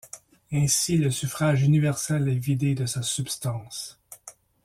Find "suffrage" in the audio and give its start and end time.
1.11-1.61